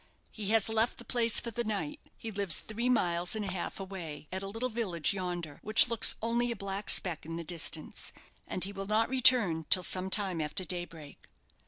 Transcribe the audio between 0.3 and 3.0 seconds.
He has left the place for the night. He lives three